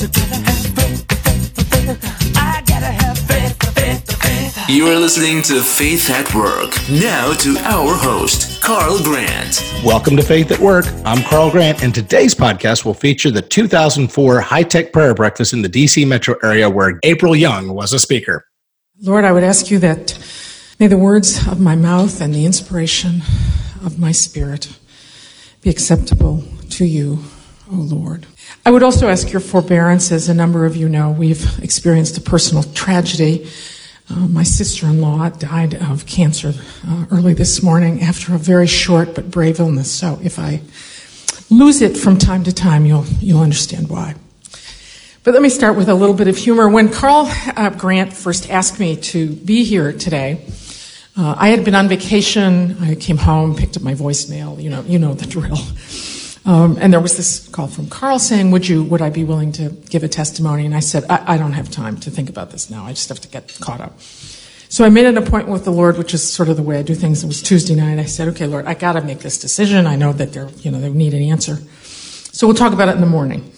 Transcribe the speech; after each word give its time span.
You 0.00 0.06
are 4.86 4.98
listening 4.98 5.42
to 5.42 5.60
Faith 5.60 6.08
at 6.08 6.34
Work. 6.34 6.70
Now 6.88 7.34
to 7.34 7.58
our 7.58 7.94
host, 7.94 8.62
Carl 8.62 9.02
Grant. 9.02 9.62
Welcome 9.84 10.16
to 10.16 10.22
Faith 10.22 10.50
at 10.52 10.58
Work. 10.58 10.86
I'm 11.04 11.22
Carl 11.24 11.50
Grant, 11.50 11.82
and 11.82 11.94
today's 11.94 12.34
podcast 12.34 12.86
will 12.86 12.94
feature 12.94 13.30
the 13.30 13.42
2004 13.42 14.40
High 14.40 14.62
Tech 14.62 14.90
Prayer 14.94 15.12
Breakfast 15.12 15.52
in 15.52 15.60
the 15.60 15.68
DC 15.68 16.08
metro 16.08 16.34
area 16.42 16.70
where 16.70 16.98
April 17.02 17.36
Young 17.36 17.74
was 17.74 17.92
a 17.92 17.98
speaker. 17.98 18.46
Lord, 19.02 19.26
I 19.26 19.32
would 19.32 19.44
ask 19.44 19.70
you 19.70 19.78
that 19.80 20.18
may 20.78 20.86
the 20.86 20.96
words 20.96 21.46
of 21.46 21.60
my 21.60 21.76
mouth 21.76 22.22
and 22.22 22.34
the 22.34 22.46
inspiration 22.46 23.20
of 23.84 23.98
my 23.98 24.12
spirit 24.12 24.78
be 25.60 25.68
acceptable 25.68 26.42
to 26.70 26.86
you, 26.86 27.18
O 27.70 27.74
Lord. 27.74 28.26
I 28.64 28.70
would 28.70 28.82
also 28.82 29.08
ask 29.08 29.32
your 29.32 29.40
forbearance, 29.40 30.12
as 30.12 30.28
a 30.28 30.34
number 30.34 30.66
of 30.66 30.76
you 30.76 30.88
know, 30.88 31.10
we've 31.10 31.58
experienced 31.62 32.18
a 32.18 32.20
personal 32.20 32.62
tragedy 32.62 33.48
uh, 34.10 34.26
my 34.26 34.42
sister 34.42 34.86
in 34.86 35.00
law 35.00 35.28
died 35.28 35.74
of 35.74 36.04
cancer 36.04 36.52
uh, 36.86 37.06
early 37.12 37.32
this 37.32 37.62
morning 37.62 38.02
after 38.02 38.34
a 38.34 38.38
very 38.38 38.66
short 38.66 39.14
but 39.14 39.30
brave 39.30 39.60
illness. 39.60 39.90
So 39.90 40.18
if 40.22 40.38
I 40.38 40.62
lose 41.48 41.80
it 41.80 41.96
from 41.96 42.18
time 42.18 42.42
to 42.44 42.52
time, 42.52 42.84
you'll, 42.84 43.04
you'll 43.20 43.40
understand 43.40 43.88
why. 43.88 44.16
But 45.22 45.34
let 45.34 45.42
me 45.42 45.48
start 45.48 45.76
with 45.76 45.88
a 45.88 45.94
little 45.94 46.14
bit 46.14 46.26
of 46.26 46.36
humor. 46.36 46.68
When 46.68 46.88
Carl 46.88 47.30
uh, 47.56 47.70
Grant 47.70 48.12
first 48.12 48.50
asked 48.50 48.80
me 48.80 48.96
to 48.96 49.30
be 49.30 49.62
here 49.62 49.92
today, 49.92 50.44
uh, 51.16 51.36
I 51.38 51.50
had 51.50 51.64
been 51.64 51.76
on 51.76 51.88
vacation. 51.88 52.78
I 52.80 52.96
came 52.96 53.18
home, 53.18 53.54
picked 53.54 53.76
up 53.76 53.82
my 53.84 53.94
voicemail. 53.94 54.60
You 54.60 54.70
know, 54.70 54.82
you 54.82 54.98
know 54.98 55.14
the 55.14 55.26
drill. 55.26 55.58
Um, 56.46 56.78
and 56.80 56.92
there 56.92 57.00
was 57.00 57.16
this 57.16 57.48
call 57.48 57.66
from 57.66 57.88
Carl 57.88 58.18
saying, 58.18 58.50
"Would 58.50 58.66
you? 58.66 58.82
Would 58.84 59.02
I 59.02 59.10
be 59.10 59.24
willing 59.24 59.52
to 59.52 59.70
give 59.90 60.02
a 60.02 60.08
testimony?" 60.08 60.64
And 60.64 60.74
I 60.74 60.80
said, 60.80 61.04
I, 61.10 61.34
I, 61.34 61.38
don't 61.38 61.52
have 61.52 61.70
time 61.70 61.98
to 61.98 62.10
think 62.10 62.30
about 62.30 62.50
this 62.50 62.70
now. 62.70 62.86
I 62.86 62.90
just 62.90 63.10
have 63.10 63.20
to 63.20 63.28
get 63.28 63.58
caught 63.60 63.80
up." 63.80 64.00
So 64.00 64.84
I 64.84 64.88
made 64.88 65.04
an 65.04 65.18
appointment 65.18 65.48
with 65.48 65.64
the 65.64 65.70
Lord, 65.70 65.98
which 65.98 66.14
is 66.14 66.32
sort 66.32 66.48
of 66.48 66.56
the 66.56 66.62
way 66.62 66.78
I 66.78 66.82
do 66.82 66.94
things. 66.94 67.22
It 67.22 67.26
was 67.26 67.42
Tuesday 67.42 67.74
night. 67.74 67.98
I 67.98 68.06
said, 68.06 68.28
"Okay, 68.28 68.46
Lord, 68.46 68.66
I 68.66 68.72
got 68.72 68.94
to 68.94 69.02
make 69.02 69.18
this 69.18 69.38
decision. 69.38 69.86
I 69.86 69.96
know 69.96 70.14
that 70.14 70.32
they're, 70.32 70.48
you 70.60 70.70
know, 70.70 70.80
they 70.80 70.88
need 70.88 71.12
an 71.12 71.22
answer. 71.22 71.58
So 72.32 72.46
we'll 72.46 72.56
talk 72.56 72.72
about 72.72 72.88
it 72.88 72.94
in 72.94 73.00
the 73.00 73.06
morning." 73.06 73.52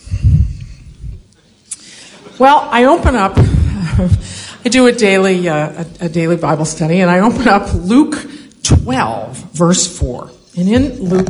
Well, 2.39 2.67
I 2.71 2.85
open 2.87 3.15
up. 3.15 3.35
I 4.65 4.69
do 4.69 4.87
a 4.89 4.93
daily 4.93 5.49
uh, 5.49 5.85
a, 6.01 6.07
a 6.07 6.09
daily 6.09 6.37
Bible 6.37 6.65
study, 6.65 7.01
and 7.01 7.11
I 7.11 7.21
open 7.21 7.47
up 7.47 7.73
Luke 7.75 8.17
12, 8.65 9.37
verse 9.53 9.99
4. 9.99 10.31
And 10.57 10.69
in 10.69 11.03
Luke 11.03 11.29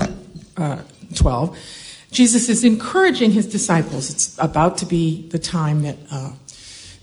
uh, 0.56 0.78
12, 1.12 1.58
Jesus 2.10 2.48
is 2.48 2.64
encouraging 2.64 3.30
his 3.32 3.46
disciples. 3.46 4.10
It's 4.10 4.38
about 4.38 4.78
to 4.78 4.86
be 4.86 5.28
the 5.28 5.38
time 5.38 5.82
that 5.82 5.96
uh, 6.10 6.32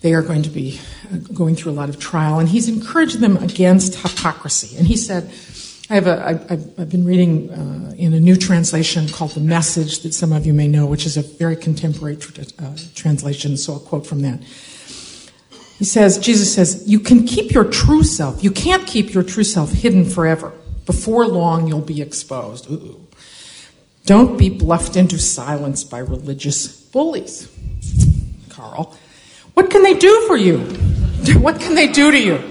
they 0.01 0.13
are 0.13 0.21
going 0.21 0.43
to 0.43 0.49
be 0.49 0.79
uh, 1.11 1.17
going 1.33 1.55
through 1.55 1.71
a 1.71 1.73
lot 1.73 1.89
of 1.89 1.99
trial, 1.99 2.39
and 2.39 2.47
he's 2.47 2.69
encouraging 2.69 3.21
them 3.21 3.37
against 3.37 3.95
hypocrisy. 3.95 4.77
And 4.77 4.87
he 4.87 4.95
said, 4.95 5.31
I 5.89 5.95
have 5.95 6.05
a, 6.05 6.73
I've 6.77 6.89
been 6.89 7.03
reading 7.03 7.49
uh, 7.49 7.95
in 7.97 8.13
a 8.13 8.19
new 8.19 8.35
translation 8.35 9.09
called 9.09 9.31
The 9.31 9.39
Message 9.39 10.01
that 10.01 10.13
some 10.13 10.31
of 10.31 10.45
you 10.45 10.53
may 10.53 10.67
know, 10.67 10.85
which 10.85 11.07
is 11.07 11.17
a 11.17 11.23
very 11.23 11.55
contemporary 11.55 12.17
uh, 12.59 12.77
translation, 12.93 13.57
so 13.57 13.73
I'll 13.73 13.79
quote 13.79 14.05
from 14.05 14.21
that. 14.21 14.39
He 15.79 15.85
says, 15.85 16.19
Jesus 16.19 16.53
says, 16.53 16.83
you 16.85 16.99
can 16.99 17.25
keep 17.25 17.51
your 17.53 17.63
true 17.63 18.03
self. 18.03 18.43
You 18.43 18.51
can't 18.51 18.85
keep 18.85 19.13
your 19.13 19.23
true 19.23 19.45
self 19.45 19.71
hidden 19.71 20.05
forever. 20.05 20.53
Before 20.85 21.25
long, 21.25 21.67
you'll 21.67 21.81
be 21.81 22.01
exposed. 22.01 22.69
Ooh. 22.69 23.07
Don't 24.09 24.39
be 24.39 24.49
bluffed 24.49 24.95
into 24.95 25.19
silence 25.19 25.83
by 25.83 25.99
religious 25.99 26.65
bullies. 26.67 27.47
Carl, 28.49 28.97
what 29.53 29.69
can 29.69 29.83
they 29.83 29.93
do 29.93 30.25
for 30.25 30.35
you? 30.35 30.57
What 31.39 31.61
can 31.61 31.75
they 31.75 31.85
do 31.85 32.09
to 32.09 32.17
you? 32.17 32.41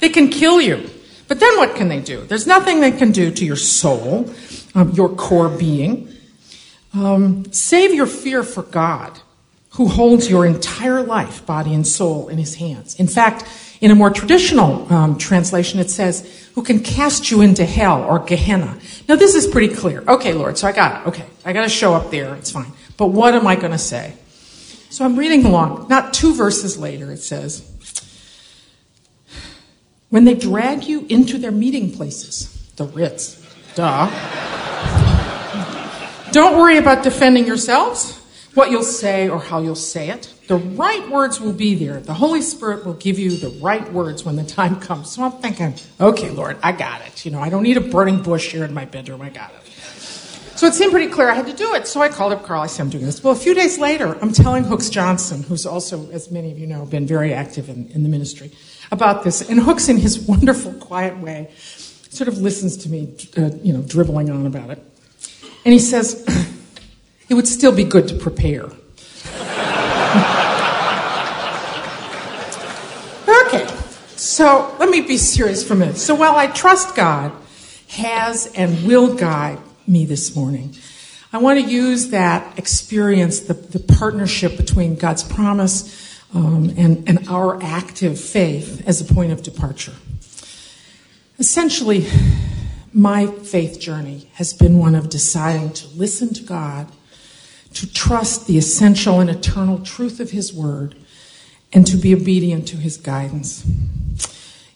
They 0.00 0.08
can 0.08 0.30
kill 0.30 0.60
you. 0.60 0.90
But 1.28 1.38
then 1.38 1.56
what 1.58 1.76
can 1.76 1.86
they 1.86 2.00
do? 2.00 2.22
There's 2.22 2.48
nothing 2.48 2.80
they 2.80 2.90
can 2.90 3.12
do 3.12 3.30
to 3.30 3.44
your 3.44 3.54
soul, 3.54 4.28
um, 4.74 4.90
your 4.94 5.10
core 5.10 5.48
being. 5.48 6.12
Um, 6.92 7.52
save 7.52 7.94
your 7.94 8.06
fear 8.06 8.42
for 8.42 8.64
God, 8.64 9.20
who 9.74 9.86
holds 9.86 10.28
your 10.28 10.44
entire 10.44 11.04
life, 11.04 11.46
body 11.46 11.72
and 11.72 11.86
soul, 11.86 12.26
in 12.26 12.38
his 12.38 12.56
hands. 12.56 12.98
In 12.98 13.06
fact, 13.06 13.44
in 13.84 13.90
a 13.90 13.94
more 13.94 14.08
traditional 14.08 14.90
um, 14.90 15.18
translation, 15.18 15.78
it 15.78 15.90
says, 15.90 16.48
who 16.54 16.62
can 16.62 16.80
cast 16.80 17.30
you 17.30 17.42
into 17.42 17.66
hell 17.66 18.02
or 18.04 18.18
Gehenna. 18.18 18.78
Now, 19.06 19.16
this 19.16 19.34
is 19.34 19.46
pretty 19.46 19.74
clear. 19.74 20.02
Okay, 20.08 20.32
Lord, 20.32 20.56
so 20.56 20.66
I 20.66 20.72
got 20.72 21.02
it. 21.02 21.08
Okay, 21.08 21.26
I 21.44 21.52
got 21.52 21.64
to 21.64 21.68
show 21.68 21.92
up 21.92 22.10
there. 22.10 22.34
It's 22.36 22.50
fine. 22.50 22.72
But 22.96 23.08
what 23.08 23.34
am 23.34 23.46
I 23.46 23.56
going 23.56 23.72
to 23.72 23.78
say? 23.78 24.14
So 24.88 25.04
I'm 25.04 25.16
reading 25.16 25.44
along. 25.44 25.88
Not 25.90 26.14
two 26.14 26.32
verses 26.32 26.78
later, 26.78 27.12
it 27.12 27.18
says, 27.18 27.70
when 30.08 30.24
they 30.24 30.34
drag 30.34 30.84
you 30.84 31.04
into 31.10 31.36
their 31.36 31.52
meeting 31.52 31.92
places, 31.92 32.72
the 32.76 32.86
Ritz, 32.86 33.46
duh. 33.74 34.06
Don't 36.32 36.56
worry 36.56 36.78
about 36.78 37.04
defending 37.04 37.46
yourselves 37.46 38.18
what 38.54 38.70
you'll 38.70 38.82
say 38.82 39.28
or 39.28 39.40
how 39.40 39.60
you'll 39.60 39.74
say 39.74 40.10
it. 40.10 40.32
The 40.46 40.56
right 40.56 41.08
words 41.10 41.40
will 41.40 41.52
be 41.52 41.74
there. 41.74 42.00
The 42.00 42.14
Holy 42.14 42.42
Spirit 42.42 42.84
will 42.84 42.94
give 42.94 43.18
you 43.18 43.30
the 43.36 43.48
right 43.60 43.90
words 43.92 44.24
when 44.24 44.36
the 44.36 44.44
time 44.44 44.80
comes. 44.80 45.10
So 45.10 45.24
I'm 45.24 45.32
thinking, 45.32 45.74
okay, 46.00 46.30
Lord, 46.30 46.58
I 46.62 46.72
got 46.72 47.00
it. 47.06 47.24
You 47.24 47.32
know, 47.32 47.40
I 47.40 47.48
don't 47.48 47.62
need 47.62 47.76
a 47.76 47.80
burning 47.80 48.22
bush 48.22 48.52
here 48.52 48.64
in 48.64 48.74
my 48.74 48.84
bedroom. 48.84 49.22
I 49.22 49.30
got 49.30 49.52
it. 49.54 49.64
So 50.56 50.68
it 50.68 50.74
seemed 50.74 50.92
pretty 50.92 51.10
clear 51.10 51.28
I 51.28 51.34
had 51.34 51.46
to 51.46 51.52
do 51.52 51.74
it. 51.74 51.88
So 51.88 52.00
I 52.00 52.08
called 52.08 52.32
up 52.32 52.44
Carl. 52.44 52.62
I 52.62 52.66
said, 52.66 52.82
I'm 52.82 52.90
doing 52.90 53.04
this. 53.04 53.24
Well, 53.24 53.32
a 53.32 53.36
few 53.36 53.54
days 53.54 53.78
later, 53.78 54.16
I'm 54.20 54.32
telling 54.32 54.62
Hooks 54.62 54.88
Johnson, 54.88 55.42
who's 55.42 55.66
also, 55.66 56.08
as 56.10 56.30
many 56.30 56.52
of 56.52 56.58
you 56.58 56.66
know, 56.68 56.86
been 56.86 57.08
very 57.08 57.34
active 57.34 57.68
in, 57.68 57.90
in 57.90 58.04
the 58.04 58.08
ministry, 58.08 58.52
about 58.92 59.24
this. 59.24 59.48
And 59.48 59.58
Hooks, 59.58 59.88
in 59.88 59.96
his 59.96 60.18
wonderful, 60.28 60.72
quiet 60.74 61.18
way, 61.18 61.50
sort 61.56 62.28
of 62.28 62.38
listens 62.38 62.76
to 62.78 62.88
me, 62.88 63.16
uh, 63.36 63.50
you 63.62 63.72
know, 63.72 63.82
dribbling 63.82 64.30
on 64.30 64.46
about 64.46 64.70
it. 64.70 64.78
And 65.64 65.72
he 65.72 65.80
says, 65.80 66.24
it 67.28 67.34
would 67.34 67.48
still 67.48 67.72
be 67.72 67.84
good 67.84 68.08
to 68.08 68.14
prepare. 68.14 68.64
okay, 73.46 73.66
so 74.16 74.74
let 74.78 74.90
me 74.90 75.00
be 75.00 75.16
serious 75.16 75.66
for 75.66 75.74
a 75.74 75.76
minute. 75.76 75.96
So 75.96 76.14
while 76.14 76.36
I 76.36 76.48
trust 76.48 76.94
God 76.94 77.32
has 77.88 78.46
and 78.54 78.86
will 78.86 79.14
guide 79.14 79.58
me 79.86 80.04
this 80.04 80.36
morning, 80.36 80.74
I 81.32 81.38
want 81.38 81.58
to 81.58 81.66
use 81.68 82.10
that 82.10 82.58
experience, 82.58 83.40
the, 83.40 83.54
the 83.54 83.80
partnership 83.80 84.56
between 84.56 84.94
God's 84.94 85.24
promise 85.24 86.22
um, 86.32 86.72
and, 86.76 87.08
and 87.08 87.28
our 87.28 87.60
active 87.62 88.20
faith, 88.20 88.86
as 88.86 89.00
a 89.00 89.12
point 89.12 89.32
of 89.32 89.42
departure. 89.42 89.94
Essentially, 91.38 92.06
my 92.92 93.26
faith 93.26 93.80
journey 93.80 94.30
has 94.34 94.52
been 94.52 94.78
one 94.78 94.94
of 94.94 95.08
deciding 95.08 95.72
to 95.72 95.88
listen 95.88 96.32
to 96.34 96.42
God 96.44 96.88
to 97.74 97.92
trust 97.92 98.46
the 98.46 98.56
essential 98.56 99.20
and 99.20 99.28
eternal 99.28 99.78
truth 99.78 100.20
of 100.20 100.30
His 100.30 100.52
Word, 100.52 100.94
and 101.72 101.86
to 101.86 101.96
be 101.96 102.14
obedient 102.14 102.68
to 102.68 102.76
His 102.76 102.96
guidance. 102.96 103.66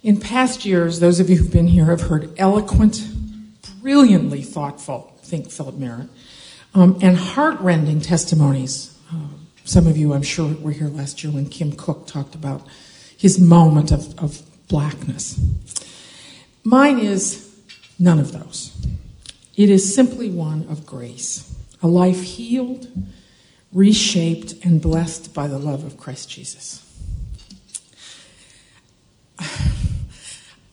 In 0.02 0.20
past 0.20 0.64
years, 0.64 1.00
those 1.00 1.20
of 1.20 1.30
you 1.30 1.36
who've 1.36 1.52
been 1.52 1.68
here 1.68 1.86
have 1.86 2.02
heard 2.02 2.32
eloquent, 2.38 3.08
brilliantly 3.80 4.42
thoughtful, 4.42 5.12
think 5.22 5.50
Philip 5.50 5.76
Merritt, 5.76 6.08
um, 6.74 6.98
and 7.02 7.16
heartrending 7.16 8.00
testimonies. 8.00 8.96
Uh, 9.12 9.28
some 9.64 9.86
of 9.86 9.96
you, 9.96 10.12
I'm 10.12 10.22
sure, 10.22 10.54
were 10.54 10.72
here 10.72 10.88
last 10.88 11.22
year 11.22 11.32
when 11.32 11.46
Kim 11.46 11.72
Cook 11.72 12.06
talked 12.06 12.34
about 12.34 12.66
his 13.16 13.40
moment 13.40 13.90
of, 13.90 14.18
of 14.18 14.42
blackness. 14.68 15.40
Mine 16.62 16.98
is 16.98 17.56
none 17.98 18.18
of 18.18 18.32
those. 18.32 18.74
It 19.56 19.70
is 19.70 19.94
simply 19.94 20.30
one 20.30 20.66
of 20.70 20.86
grace 20.86 21.57
a 21.82 21.88
life 21.88 22.22
healed, 22.22 22.88
reshaped, 23.72 24.54
and 24.64 24.80
blessed 24.80 25.34
by 25.34 25.46
the 25.46 25.58
love 25.58 25.84
of 25.84 25.96
Christ 25.96 26.30
Jesus. 26.30 26.84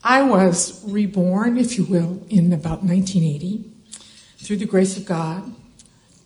I 0.02 0.22
was 0.22 0.84
reborn, 0.84 1.58
if 1.58 1.76
you 1.76 1.84
will, 1.84 2.24
in 2.28 2.52
about 2.52 2.84
1980 2.84 3.72
through 4.38 4.58
the 4.58 4.66
grace 4.66 4.96
of 4.96 5.04
God, 5.04 5.52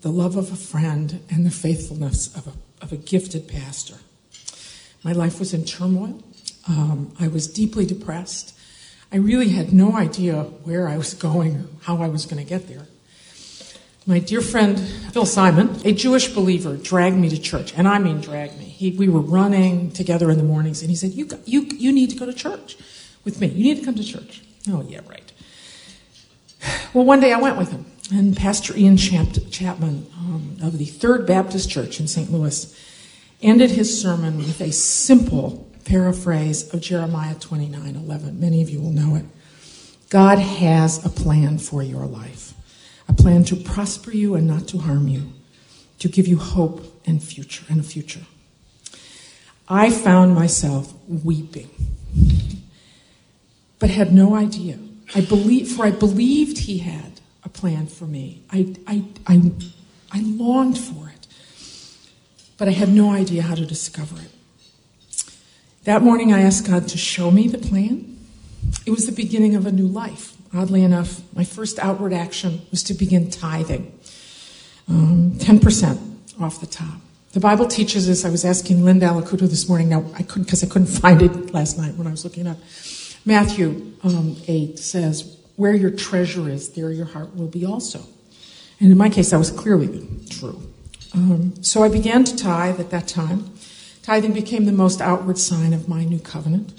the 0.02 0.10
love 0.10 0.36
of 0.36 0.52
a 0.52 0.56
friend, 0.56 1.24
and 1.30 1.46
the 1.46 1.50
faithfulness 1.50 2.34
of 2.36 2.46
a, 2.46 2.52
of 2.82 2.92
a 2.92 2.96
gifted 2.96 3.48
pastor. 3.48 3.96
My 5.02 5.12
life 5.12 5.38
was 5.38 5.54
in 5.54 5.64
turmoil. 5.64 6.22
Um, 6.68 7.14
I 7.18 7.28
was 7.28 7.48
deeply 7.48 7.86
depressed. 7.86 8.54
I 9.10 9.16
really 9.16 9.48
had 9.48 9.72
no 9.72 9.96
idea 9.96 10.42
where 10.42 10.86
I 10.86 10.98
was 10.98 11.14
going 11.28 11.56
or 11.56 11.66
how 11.82 12.02
I 12.02 12.08
was 12.08 12.26
going 12.26 12.42
to 12.42 12.48
get 12.48 12.68
there. 12.68 12.86
My 14.06 14.18
dear 14.18 14.40
friend 14.40 14.78
Phil 14.78 15.26
Simon, 15.26 15.76
a 15.84 15.92
Jewish 15.92 16.32
believer, 16.32 16.76
dragged 16.76 17.16
me 17.16 17.28
to 17.28 17.38
church, 17.38 17.74
and 17.76 17.86
I 17.86 17.98
mean 17.98 18.20
dragged 18.20 18.58
me. 18.58 18.64
He, 18.64 18.92
we 18.92 19.08
were 19.08 19.20
running 19.20 19.90
together 19.90 20.30
in 20.30 20.38
the 20.38 20.44
mornings, 20.44 20.80
and 20.80 20.90
he 20.90 20.96
said, 20.96 21.12
you, 21.12 21.28
you, 21.44 21.62
you 21.62 21.92
need 21.92 22.10
to 22.10 22.16
go 22.16 22.26
to 22.26 22.32
church 22.32 22.76
with 23.24 23.40
me. 23.40 23.48
You 23.48 23.62
need 23.62 23.78
to 23.78 23.84
come 23.84 23.94
to 23.94 24.04
church. 24.04 24.42
Oh, 24.68 24.82
yeah, 24.88 25.00
right. 25.08 25.32
Well, 26.94 27.04
one 27.04 27.20
day 27.20 27.32
I 27.32 27.38
went 27.38 27.58
with 27.58 27.70
him. 27.70 27.86
And 28.12 28.36
Pastor 28.36 28.76
Ian 28.76 28.96
Chapman 28.96 30.06
um, 30.18 30.56
of 30.62 30.78
the 30.78 30.86
Third 30.86 31.26
Baptist 31.26 31.70
Church 31.70 32.00
in 32.00 32.08
St. 32.08 32.32
Louis 32.32 32.76
ended 33.40 33.70
his 33.70 34.00
sermon 34.00 34.38
with 34.38 34.60
a 34.60 34.72
simple 34.72 35.70
paraphrase 35.84 36.72
of 36.74 36.80
Jeremiah 36.80 37.34
29 37.34 37.96
11. 37.96 38.40
Many 38.40 38.62
of 38.62 38.70
you 38.70 38.80
will 38.80 38.90
know 38.90 39.14
it. 39.14 39.24
God 40.08 40.38
has 40.38 41.04
a 41.04 41.08
plan 41.08 41.58
for 41.58 41.82
your 41.84 42.04
life, 42.06 42.52
a 43.10 43.12
plan 43.12 43.42
to 43.42 43.56
prosper 43.56 44.12
you 44.12 44.36
and 44.36 44.46
not 44.46 44.68
to 44.68 44.78
harm 44.78 45.08
you, 45.08 45.32
to 45.98 46.08
give 46.08 46.28
you 46.28 46.38
hope 46.38 47.02
and 47.04 47.20
future 47.20 47.64
and 47.68 47.80
a 47.80 47.82
future. 47.82 48.20
I 49.68 49.90
found 49.90 50.34
myself 50.34 50.94
weeping, 51.08 51.70
but 53.80 53.90
had 53.90 54.12
no 54.12 54.36
idea. 54.36 54.78
I 55.12 55.22
believe, 55.22 55.72
for 55.72 55.84
I 55.84 55.90
believed 55.90 56.58
he 56.58 56.78
had 56.78 57.20
a 57.42 57.48
plan 57.48 57.88
for 57.88 58.04
me. 58.04 58.42
I, 58.48 58.76
I, 58.86 59.04
I, 59.26 59.50
I 60.12 60.20
longed 60.20 60.78
for 60.78 61.08
it, 61.08 61.26
but 62.58 62.68
I 62.68 62.72
had 62.72 62.90
no 62.90 63.10
idea 63.10 63.42
how 63.42 63.56
to 63.56 63.66
discover 63.66 64.20
it. 64.20 64.30
That 65.82 66.02
morning, 66.02 66.32
I 66.32 66.42
asked 66.42 66.68
God 66.68 66.86
to 66.88 66.98
show 66.98 67.32
me 67.32 67.48
the 67.48 67.58
plan. 67.58 68.19
It 68.86 68.90
was 68.90 69.06
the 69.06 69.12
beginning 69.12 69.54
of 69.54 69.66
a 69.66 69.72
new 69.72 69.86
life. 69.86 70.36
Oddly 70.54 70.82
enough, 70.82 71.20
my 71.34 71.44
first 71.44 71.78
outward 71.78 72.12
action 72.12 72.62
was 72.70 72.82
to 72.84 72.94
begin 72.94 73.30
tithing 73.30 73.92
um, 74.88 75.32
10% 75.38 76.40
off 76.40 76.60
the 76.60 76.66
top. 76.66 77.00
The 77.32 77.40
Bible 77.40 77.66
teaches 77.66 78.08
us. 78.08 78.24
I 78.24 78.30
was 78.30 78.44
asking 78.44 78.84
Linda 78.84 79.06
Alacuto 79.06 79.48
this 79.48 79.68
morning. 79.68 79.88
Now 79.88 80.04
I 80.14 80.22
couldn't 80.22 80.44
because 80.44 80.64
I 80.64 80.66
couldn't 80.66 80.88
find 81.02 81.22
it 81.22 81.54
last 81.54 81.78
night 81.78 81.94
when 81.94 82.06
I 82.06 82.10
was 82.10 82.24
looking 82.24 82.46
up. 82.46 82.58
Matthew 83.24 83.92
um, 84.02 84.36
eight 84.48 84.78
says, 84.78 85.36
"Where 85.54 85.74
your 85.74 85.90
treasure 85.90 86.48
is, 86.48 86.70
there 86.70 86.90
your 86.90 87.06
heart 87.06 87.36
will 87.36 87.46
be 87.46 87.64
also." 87.64 88.00
And 88.80 88.90
in 88.90 88.98
my 88.98 89.10
case, 89.10 89.30
that 89.30 89.38
was 89.38 89.50
clearly 89.50 90.08
true. 90.28 90.60
Um, 91.14 91.62
so 91.62 91.84
I 91.84 91.88
began 91.88 92.24
to 92.24 92.36
tithe 92.36 92.80
at 92.80 92.90
that 92.90 93.06
time. 93.06 93.52
Tithing 94.02 94.32
became 94.32 94.64
the 94.64 94.72
most 94.72 95.00
outward 95.00 95.38
sign 95.38 95.72
of 95.72 95.88
my 95.88 96.04
new 96.04 96.18
covenant. 96.18 96.72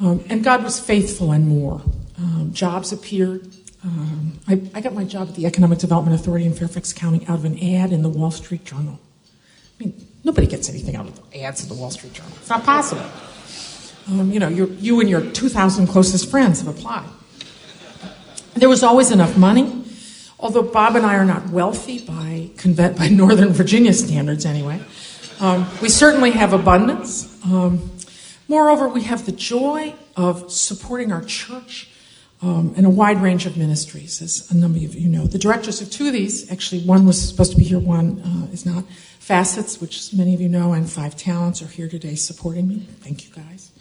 Um, 0.00 0.24
and 0.28 0.44
God 0.44 0.62
was 0.62 0.78
faithful 0.78 1.32
and 1.32 1.48
more. 1.48 1.80
Um, 2.18 2.50
jobs 2.52 2.92
appeared. 2.92 3.54
Um, 3.84 4.38
I, 4.48 4.60
I, 4.74 4.80
got 4.80 4.94
my 4.94 5.04
job 5.04 5.28
at 5.28 5.34
the 5.36 5.46
Economic 5.46 5.78
Development 5.78 6.18
Authority 6.18 6.44
in 6.44 6.54
Fairfax 6.54 6.92
County 6.92 7.24
out 7.28 7.38
of 7.38 7.44
an 7.44 7.58
ad 7.58 7.92
in 7.92 8.02
the 8.02 8.08
Wall 8.08 8.30
Street 8.30 8.64
Journal. 8.64 8.98
I 9.78 9.84
mean, 9.84 10.06
nobody 10.24 10.46
gets 10.46 10.68
anything 10.68 10.96
out 10.96 11.06
of 11.06 11.30
the 11.30 11.42
ads 11.42 11.62
in 11.62 11.68
the 11.68 11.74
Wall 11.74 11.90
Street 11.90 12.12
Journal. 12.12 12.32
It's 12.36 12.48
not 12.48 12.64
possible. 12.64 13.04
Um, 14.08 14.32
you 14.32 14.40
know, 14.40 14.48
you 14.48 15.00
and 15.00 15.08
your 15.08 15.20
2,000 15.20 15.86
closest 15.86 16.30
friends 16.30 16.60
have 16.60 16.68
applied. 16.68 17.08
There 18.54 18.68
was 18.68 18.82
always 18.82 19.10
enough 19.10 19.36
money, 19.36 19.84
although 20.38 20.62
Bob 20.62 20.96
and 20.96 21.04
I 21.04 21.16
are 21.16 21.24
not 21.24 21.48
wealthy 21.50 21.98
by, 21.98 22.50
by 22.96 23.08
Northern 23.10 23.50
Virginia 23.50 23.92
standards 23.92 24.46
anyway. 24.46 24.80
Um, 25.40 25.68
we 25.82 25.88
certainly 25.90 26.30
have 26.30 26.54
abundance. 26.54 27.38
Um, 27.44 27.90
moreover, 28.48 28.88
we 28.88 29.02
have 29.02 29.26
the 29.26 29.32
joy 29.32 29.94
of 30.16 30.50
supporting 30.50 31.12
our 31.12 31.22
church 31.22 31.90
um, 32.42 32.74
and 32.76 32.84
a 32.84 32.90
wide 32.90 33.22
range 33.22 33.46
of 33.46 33.56
ministries, 33.56 34.20
as 34.20 34.50
a 34.50 34.56
number 34.56 34.78
of 34.78 34.94
you 34.94 35.08
know. 35.08 35.26
The 35.26 35.38
directors 35.38 35.80
of 35.80 35.90
two 35.90 36.08
of 36.08 36.12
these, 36.12 36.50
actually, 36.50 36.82
one 36.82 37.06
was 37.06 37.28
supposed 37.28 37.52
to 37.52 37.58
be 37.58 37.64
here, 37.64 37.78
one 37.78 38.20
uh, 38.20 38.52
is 38.52 38.66
not. 38.66 38.84
Facets, 39.18 39.80
which 39.80 40.12
many 40.14 40.34
of 40.34 40.40
you 40.40 40.48
know, 40.48 40.72
and 40.72 40.88
Five 40.88 41.16
Talents 41.16 41.60
are 41.60 41.66
here 41.66 41.88
today 41.88 42.14
supporting 42.14 42.68
me. 42.68 42.86
Thank 43.00 43.24
you 43.24 43.34
guys. 43.34 43.72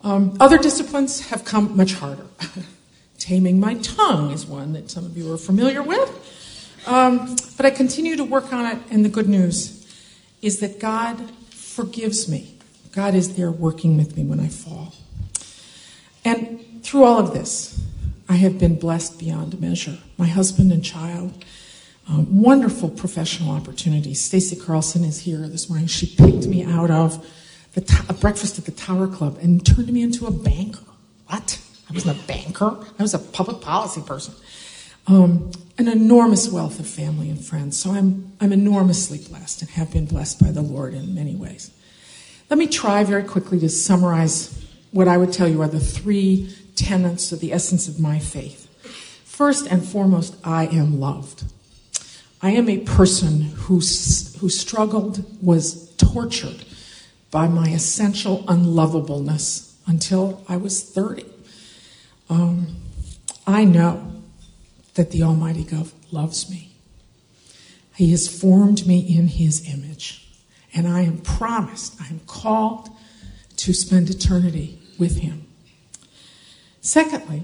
Um, 0.00 0.36
other 0.40 0.56
disciplines 0.56 1.28
have 1.28 1.44
come 1.44 1.76
much 1.76 1.94
harder. 1.94 2.26
Taming 3.18 3.60
my 3.60 3.74
tongue 3.74 4.30
is 4.30 4.46
one 4.46 4.72
that 4.74 4.90
some 4.90 5.04
of 5.04 5.16
you 5.16 5.32
are 5.32 5.36
familiar 5.36 5.82
with. 5.82 6.82
Um, 6.86 7.36
but 7.56 7.66
I 7.66 7.70
continue 7.70 8.16
to 8.16 8.24
work 8.24 8.52
on 8.52 8.66
it, 8.66 8.78
and 8.90 9.04
the 9.04 9.08
good 9.08 9.28
news 9.28 9.86
is 10.42 10.60
that 10.60 10.78
God 10.78 11.18
forgives 11.50 12.28
me. 12.28 12.53
God 12.94 13.14
is 13.14 13.36
there 13.36 13.50
working 13.50 13.96
with 13.96 14.16
me 14.16 14.24
when 14.24 14.38
I 14.38 14.48
fall. 14.48 14.94
And 16.24 16.82
through 16.82 17.04
all 17.04 17.18
of 17.18 17.32
this, 17.32 17.82
I 18.28 18.34
have 18.34 18.58
been 18.58 18.78
blessed 18.78 19.18
beyond 19.18 19.60
measure. 19.60 19.98
My 20.16 20.26
husband 20.26 20.72
and 20.72 20.84
child 20.84 21.44
um, 22.08 22.42
wonderful 22.42 22.90
professional 22.90 23.50
opportunities. 23.50 24.20
Stacy 24.20 24.56
Carlson 24.56 25.04
is 25.04 25.20
here 25.20 25.48
this 25.48 25.70
morning. 25.70 25.86
She 25.86 26.06
picked 26.06 26.46
me 26.46 26.62
out 26.62 26.90
of 26.90 27.26
the 27.72 27.80
t- 27.80 27.96
a 28.08 28.12
breakfast 28.12 28.58
at 28.58 28.66
the 28.66 28.72
Tower 28.72 29.08
Club 29.08 29.38
and 29.40 29.64
turned 29.64 29.90
me 29.90 30.02
into 30.02 30.26
a 30.26 30.30
banker. 30.30 30.84
What? 31.26 31.60
I 31.88 31.94
wasn't 31.94 32.20
a 32.20 32.26
banker. 32.26 32.76
I 32.98 33.02
was 33.02 33.14
a 33.14 33.18
public 33.18 33.60
policy 33.62 34.02
person. 34.02 34.34
Um, 35.06 35.50
an 35.78 35.88
enormous 35.88 36.48
wealth 36.48 36.78
of 36.78 36.86
family 36.86 37.30
and 37.30 37.42
friends. 37.42 37.78
So 37.78 37.90
I'm, 37.90 38.32
I'm 38.40 38.52
enormously 38.52 39.18
blessed 39.18 39.62
and 39.62 39.70
have 39.70 39.90
been 39.90 40.06
blessed 40.06 40.40
by 40.40 40.50
the 40.50 40.62
Lord 40.62 40.94
in 40.94 41.14
many 41.14 41.34
ways. 41.34 41.70
Let 42.50 42.58
me 42.58 42.66
try 42.66 43.04
very 43.04 43.24
quickly 43.24 43.58
to 43.60 43.68
summarize 43.68 44.62
what 44.90 45.08
I 45.08 45.16
would 45.16 45.32
tell 45.32 45.48
you 45.48 45.62
are 45.62 45.68
the 45.68 45.80
three 45.80 46.54
tenets 46.76 47.32
of 47.32 47.40
the 47.40 47.52
essence 47.52 47.88
of 47.88 47.98
my 47.98 48.18
faith. 48.18 48.68
First 49.24 49.66
and 49.66 49.84
foremost, 49.84 50.36
I 50.44 50.66
am 50.66 51.00
loved. 51.00 51.44
I 52.42 52.50
am 52.50 52.68
a 52.68 52.78
person 52.78 53.40
who, 53.40 53.76
who 53.76 54.48
struggled, 54.48 55.24
was 55.42 55.90
tortured 55.96 56.64
by 57.30 57.48
my 57.48 57.68
essential 57.70 58.44
unlovableness 58.44 59.74
until 59.86 60.44
I 60.48 60.56
was 60.56 60.82
30. 60.82 61.24
Um, 62.28 62.76
I 63.46 63.64
know 63.64 64.12
that 64.94 65.10
the 65.10 65.22
Almighty 65.22 65.64
God 65.64 65.90
loves 66.12 66.48
me. 66.50 66.72
He 67.96 68.10
has 68.10 68.28
formed 68.28 68.86
me 68.86 69.00
in 69.00 69.28
His 69.28 69.68
image. 69.68 70.23
And 70.74 70.88
I 70.88 71.02
am 71.02 71.18
promised, 71.18 72.00
I 72.00 72.06
am 72.08 72.20
called 72.26 72.90
to 73.56 73.72
spend 73.72 74.10
eternity 74.10 74.80
with 74.98 75.18
Him. 75.18 75.46
Secondly, 76.80 77.42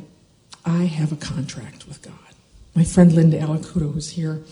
I 0.65 0.85
have 0.85 1.12
a 1.12 1.17
contract 1.17 1.87
with 1.87 2.03
God. 2.03 2.15
My 2.75 2.85
friend 2.85 3.12
Linda 3.12 3.38
Alacuto, 3.38 3.93
who's 3.93 4.11
here, 4.11 4.43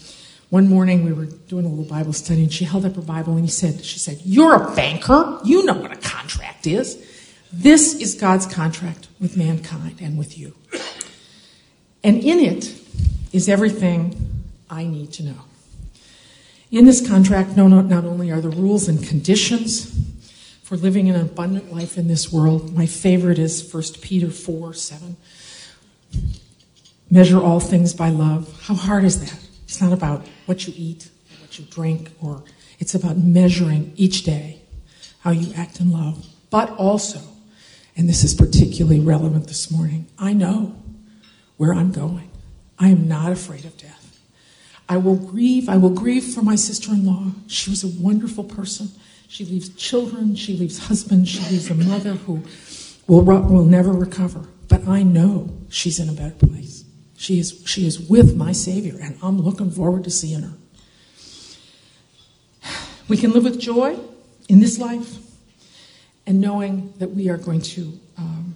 one 0.51 0.69
morning 0.69 1.05
we 1.05 1.13
were 1.13 1.27
doing 1.27 1.67
a 1.67 1.69
little 1.69 1.85
Bible 1.85 2.13
study 2.15 2.43
and 2.43 2.53
she 2.53 2.65
held 2.65 2.87
up 2.87 2.97
her 2.97 3.03
Bible 3.03 3.35
and 3.35 3.45
he 3.45 3.51
said, 3.51 3.85
she 3.85 3.99
said, 3.99 4.21
You're 4.25 4.55
a 4.55 4.75
banker. 4.75 5.39
You 5.45 5.65
know 5.65 5.75
what 5.75 5.93
a 5.93 5.97
contract 5.97 6.67
is. 6.67 6.97
This 7.53 7.95
is 7.95 8.15
God's 8.15 8.47
contract 8.47 9.09
with 9.21 9.37
mankind 9.37 9.99
and 10.01 10.19
with 10.19 10.39
you. 10.39 10.55
And 12.03 12.19
in 12.19 12.39
it 12.39 12.75
is 13.33 13.49
everything 13.49 14.45
I 14.71 14.85
need 14.85 15.13
to 15.15 15.25
know. 15.25 15.48
In 16.70 16.85
this 16.85 17.06
contract, 17.06 17.56
not 17.56 18.05
only 18.05 18.31
are 18.31 18.43
the 18.43 18.50
rules 18.50 18.88
and 18.88 19.03
conditions 19.03 19.91
for 20.62 20.77
living 20.77 21.08
an 21.08 21.19
abundant 21.19 21.72
life 21.72 21.96
in 21.96 22.08
this 22.08 22.31
world, 22.31 22.75
my 22.75 22.84
favorite 22.84 23.39
is 23.39 23.72
1 23.72 23.82
Peter 24.03 24.31
4 24.31 24.75
7. 24.75 25.17
Measure 27.10 27.41
all 27.41 27.58
things 27.58 27.94
by 27.94 28.10
love. 28.10 28.60
How 28.65 28.75
hard 28.75 29.05
is 29.05 29.20
that? 29.20 29.48
It's 29.65 29.81
not 29.81 29.94
about 29.94 30.27
what 30.44 30.67
you 30.67 30.75
eat, 30.77 31.08
or 31.31 31.41
what 31.41 31.58
you 31.58 31.65
drink, 31.65 32.10
or 32.20 32.44
it's 32.79 32.94
about 32.94 33.17
measuring 33.17 33.94
each 33.96 34.25
day 34.25 34.60
how 35.20 35.31
you 35.31 35.53
act 35.55 35.81
in 35.81 35.91
love. 35.91 36.27
But 36.51 36.70
also, 36.72 37.20
and 37.96 38.08
this 38.08 38.25
is 38.25 38.34
particularly 38.34 39.01
relevant 39.01 39.46
this 39.46 39.70
morning, 39.70 40.06
I 40.19 40.34
know 40.34 40.77
where 41.56 41.72
I'm 41.72 41.93
going. 41.93 42.31
I 42.79 42.89
am 42.89 43.08
not 43.08 43.32
afraid 43.32 43.65
of 43.65 43.77
death. 43.79 44.07
I 44.89 44.97
will 44.97 45.17
grieve. 45.17 45.69
I 45.69 45.77
will 45.77 45.91
grieve 45.91 46.25
for 46.25 46.43
my 46.43 46.57
sister 46.57 46.93
in 46.93 47.05
law. 47.05 47.33
She 47.47 47.71
was 47.71 47.85
a 47.85 47.89
wonderful 48.03 48.45
person. 48.45 48.91
She 49.29 49.45
leaves 49.45 49.69
children, 49.71 50.35
she 50.35 50.57
leaves 50.57 50.79
husband, 50.87 51.29
she 51.29 51.41
leaves 51.51 51.71
a 51.71 51.75
mother 51.75 52.15
who 52.15 52.43
will, 53.07 53.23
will 53.23 53.65
never 53.65 53.93
recover. 53.93 54.47
But 54.69 54.89
I 54.89 55.03
know 55.03 55.51
she's 55.69 56.01
in 56.01 56.09
a 56.09 56.13
better 56.13 56.35
place. 56.35 56.85
She 57.19 57.39
is, 57.39 57.63
she 57.67 57.87
is 57.87 58.01
with 58.01 58.37
my 58.37 58.53
Savior, 58.53 58.99
and 59.01 59.19
I'm 59.23 59.41
looking 59.41 59.71
forward 59.71 60.05
to 60.05 60.11
seeing 60.11 60.43
her. 60.43 60.55
We 63.09 63.17
can 63.19 63.33
live 63.33 63.45
with 63.45 63.61
joy 63.61 63.99
in 64.49 64.61
this 64.61 64.79
life 64.79 65.19
and 66.27 66.41
knowing 66.41 66.95
that 66.99 67.11
we 67.11 67.29
are 67.29 67.39
going 67.39 67.61
to, 67.63 67.99
um, 68.17 68.55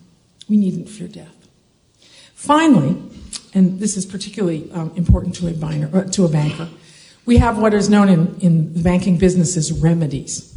we 0.49 0.57
needn't 0.57 0.89
fear 0.89 1.09
death. 1.09 1.49
Finally, 2.35 3.03
and 3.55 3.81
this 3.81 3.97
is 3.97 4.07
particularly 4.07 4.71
um, 4.73 4.93
important 4.97 5.35
to 5.37 5.49
a, 5.49 5.97
uh, 5.97 6.05
to 6.11 6.25
a 6.25 6.29
banker, 6.29 6.69
we 7.25 7.39
have 7.39 7.59
what 7.59 7.75
is 7.75 7.89
known 7.89 8.09
in, 8.09 8.37
in 8.41 8.75
the 8.75 8.83
banking 8.83 9.19
business 9.19 9.57
as 9.57 9.73
remedies. 9.73 10.49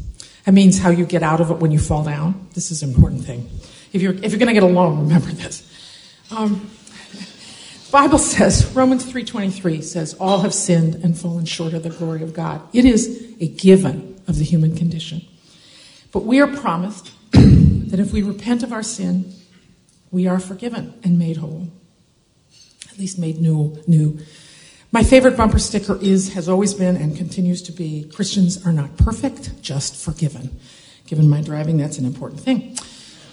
That 0.45 0.53
means 0.53 0.79
how 0.79 0.89
you 0.89 1.05
get 1.05 1.23
out 1.23 1.41
of 1.41 1.51
it 1.51 1.57
when 1.57 1.71
you 1.71 1.79
fall 1.79 2.03
down. 2.03 2.47
This 2.53 2.71
is 2.71 2.83
an 2.83 2.93
important 2.93 3.25
thing. 3.25 3.49
If 3.93 4.01
you're, 4.01 4.13
if 4.13 4.31
you're 4.31 4.39
going 4.39 4.47
to 4.47 4.53
get 4.53 4.63
a 4.63 4.67
loan, 4.67 4.99
remember 4.99 5.27
this. 5.27 5.71
Um, 6.31 6.69
Bible 7.91 8.17
says, 8.17 8.65
Romans 8.75 9.05
3.23 9.05 9.83
says, 9.83 10.15
all 10.15 10.41
have 10.41 10.53
sinned 10.53 10.95
and 10.95 11.17
fallen 11.17 11.45
short 11.45 11.73
of 11.73 11.83
the 11.83 11.89
glory 11.89 12.23
of 12.23 12.33
God. 12.33 12.61
It 12.73 12.85
is 12.85 13.35
a 13.39 13.47
given 13.47 14.21
of 14.27 14.37
the 14.37 14.43
human 14.43 14.75
condition. 14.75 15.25
But 16.11 16.25
we 16.25 16.41
are 16.41 16.47
promised 16.47 17.11
that 17.31 17.99
if 17.99 18.11
we 18.11 18.21
repent 18.21 18.63
of 18.63 18.73
our 18.73 18.83
sin, 18.83 19.33
we 20.11 20.27
are 20.27 20.39
forgiven 20.39 20.99
and 21.03 21.17
made 21.17 21.37
whole. 21.37 21.69
At 22.95 22.99
least 22.99 23.19
made 23.19 23.41
new. 23.41 23.77
new. 23.87 24.17
My 24.93 25.03
favorite 25.03 25.35
bumper 25.35 25.59
sticker 25.59 25.99
is, 26.01 26.31
has 26.33 26.47
always 26.47 26.73
been, 26.73 26.95
and 26.95 27.17
continues 27.17 27.61
to 27.63 27.73
be 27.73 28.09
Christians 28.13 28.65
are 28.65 28.71
not 28.71 28.95
perfect, 28.95 29.61
just 29.61 29.97
forgiven. 29.97 30.57
Given 31.05 31.29
my 31.29 31.41
driving, 31.41 31.75
that's 31.75 31.97
an 31.97 32.05
important 32.05 32.39
thing. 32.39 32.77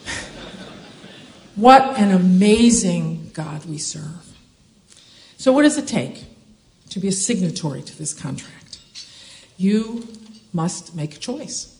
what 1.54 1.96
an 1.96 2.10
amazing 2.10 3.30
God 3.34 3.64
we 3.66 3.78
serve. 3.78 4.34
So, 5.36 5.52
what 5.52 5.62
does 5.62 5.78
it 5.78 5.86
take 5.86 6.24
to 6.90 6.98
be 6.98 7.06
a 7.06 7.12
signatory 7.12 7.82
to 7.82 7.96
this 7.96 8.12
contract? 8.12 8.80
You 9.58 10.08
must 10.52 10.96
make 10.96 11.14
a 11.14 11.18
choice. 11.20 11.78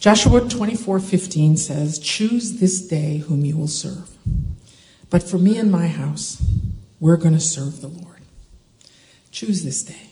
Joshua 0.00 0.40
24:15 0.40 1.56
says, 1.56 2.00
"Choose 2.00 2.54
this 2.54 2.82
day 2.82 3.18
whom 3.18 3.44
you 3.44 3.56
will 3.56 3.68
serve. 3.68 4.10
But 5.12 5.22
for 5.22 5.38
me 5.38 5.58
and 5.58 5.70
my 5.70 5.86
house, 5.86 6.42
we're 6.98 7.18
going 7.18 7.34
to 7.34 7.40
serve 7.40 7.82
the 7.82 7.88
Lord." 7.88 8.22
Choose 9.30 9.62
this 9.62 9.82
day. 9.82 10.08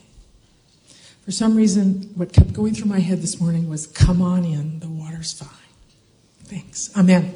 For 1.25 1.31
some 1.31 1.55
reason, 1.55 2.11
what 2.15 2.33
kept 2.33 2.53
going 2.53 2.75
through 2.75 2.87
my 2.87 2.99
head 2.99 3.21
this 3.21 3.41
morning 3.41 3.67
was, 3.67 3.87
"Come 3.87 4.21
on 4.21 4.45
in, 4.45 4.79
the 4.79 4.87
water's 4.87 5.33
fine." 5.33 5.49
Thanks. 6.45 6.91
Amen. 6.95 7.33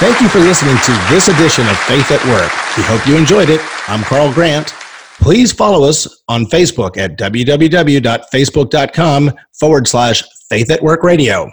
Thank 0.00 0.20
you 0.20 0.28
for 0.28 0.40
listening 0.40 0.76
to 0.76 0.92
this 1.10 1.28
edition 1.28 1.68
of 1.68 1.78
Faith 1.80 2.10
at 2.10 2.24
Work. 2.26 2.50
We 2.76 2.82
hope 2.84 3.06
you 3.06 3.16
enjoyed 3.16 3.50
it. 3.50 3.60
I'm 3.88 4.02
Carl 4.04 4.32
Grant. 4.32 4.72
Please 5.20 5.52
follow 5.52 5.88
us 5.88 6.06
on 6.28 6.46
Facebook 6.46 6.96
at 6.96 7.18
www.facebook.com 7.18 9.32
forward 9.58 9.88
slash 9.88 10.22
Faith 10.48 10.70
at 10.70 10.80
Work 10.82 11.02
Radio. 11.02 11.50